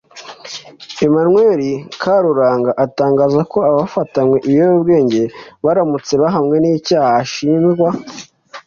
Emmanuel 1.05 1.59
Karuranga 2.01 2.71
atangaza 2.85 3.39
ko 3.51 3.57
abafatanywe 3.69 4.37
ibiyobyabwenge 4.47 5.21
baramutse 5.63 6.13
bahamwe 6.21 6.55
n’icyaha 6.59 7.09
ashinjwa 7.21 7.89